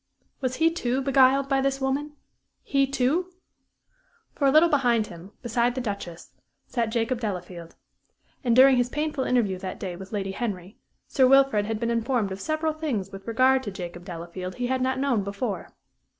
[0.39, 2.13] Was he, too, beguiled by this woman?
[2.63, 3.31] he, too?
[4.33, 6.31] For a little behind him, beside the Duchess,
[6.65, 7.75] sat Jacob Delafield;
[8.43, 12.31] and, during his painful interview that day with Lady Henry, Sir Wilfrid had been informed
[12.31, 15.69] of several things with regard to Jacob Delafield he had not known before.